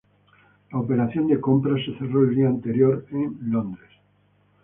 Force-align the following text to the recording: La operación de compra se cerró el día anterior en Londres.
La 0.71 0.79
operación 0.79 1.27
de 1.27 1.39
compra 1.39 1.75
se 1.77 1.95
cerró 1.99 2.23
el 2.23 2.33
día 2.33 2.47
anterior 2.47 3.05
en 3.11 3.37
Londres. 3.51 3.91